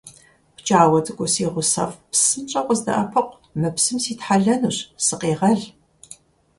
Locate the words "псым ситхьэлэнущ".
3.75-4.77